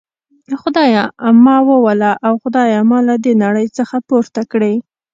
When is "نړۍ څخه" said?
3.43-3.95